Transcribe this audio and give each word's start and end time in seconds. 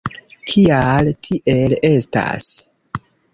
Kial, 0.51 1.11
tiel 1.27 1.77
estas? 1.91 2.49